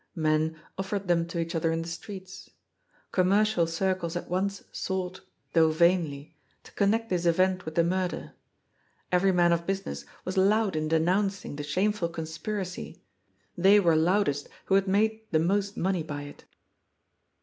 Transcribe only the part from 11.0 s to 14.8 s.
CACKLES. 431 nouncing the shameful conspiracy; they were loudest who